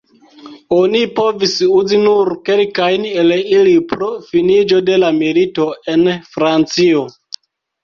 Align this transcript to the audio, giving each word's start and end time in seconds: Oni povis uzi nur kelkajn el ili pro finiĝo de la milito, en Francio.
Oni 0.77 1.01
povis 1.19 1.53
uzi 1.79 1.99
nur 2.05 2.31
kelkajn 2.49 3.05
el 3.25 3.35
ili 3.43 3.77
pro 3.93 4.09
finiĝo 4.33 4.81
de 4.91 4.99
la 5.05 5.15
milito, 5.21 5.71
en 5.97 6.11
Francio. 6.35 7.07